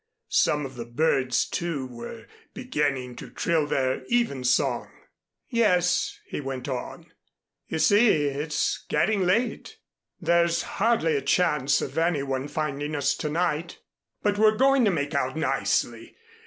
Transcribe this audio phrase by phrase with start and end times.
[0.29, 4.89] Some of the birds, too, were beginning to trill their even song.
[5.47, 7.11] "Yes," he went on,
[7.67, 9.77] "you see it's getting late.
[10.19, 13.77] There's hardly a chance of any one finding us to night.
[14.23, 16.15] But we're going to make out nicely.